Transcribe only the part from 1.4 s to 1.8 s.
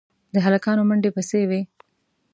وې.